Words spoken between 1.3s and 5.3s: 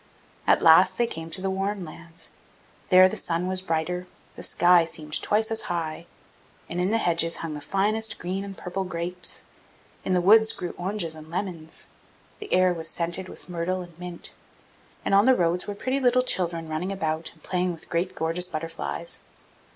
warm lands; there the sun was brighter, the sky seemed